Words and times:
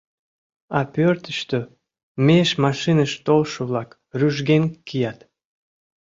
А 0.77 0.79
пӧртыштӧ 0.93 1.59
меж 2.25 2.49
машиныш 2.63 3.11
толшо-влак 3.25 3.89
рӱжген 4.19 4.63
кият. 4.87 5.19